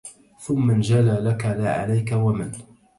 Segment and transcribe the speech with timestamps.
[0.39, 2.51] ثم انجلى لك لا عليك ومن